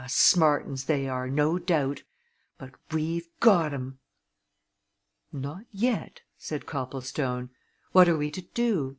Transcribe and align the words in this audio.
smart 0.07 0.65
'uns 0.65 0.85
they 0.85 1.07
are, 1.07 1.27
no 1.29 1.59
doubt. 1.59 2.01
But 2.57 2.71
we've 2.91 3.29
got 3.39 3.71
'em!" 3.71 3.99
"Not 5.31 5.65
yet," 5.71 6.21
said 6.39 6.65
Copplestone. 6.65 7.51
"What 7.91 8.09
are 8.09 8.17
we 8.17 8.31
to 8.31 8.41
do. 8.41 8.89